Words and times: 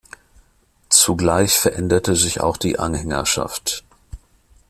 Zugleich 0.89 1.59
veränderte 1.59 2.15
sich 2.15 2.41
auch 2.41 2.57
die 2.57 2.79
Anhängerschaft. 2.79 3.83